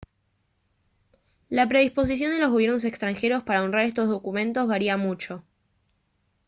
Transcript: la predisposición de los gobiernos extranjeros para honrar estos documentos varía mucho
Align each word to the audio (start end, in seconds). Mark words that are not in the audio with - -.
la 1.49 1.69
predisposición 1.69 2.31
de 2.31 2.39
los 2.39 2.49
gobiernos 2.49 2.85
extranjeros 2.85 3.43
para 3.43 3.61
honrar 3.61 3.85
estos 3.85 4.09
documentos 4.09 4.67
varía 4.67 4.97
mucho 4.97 5.43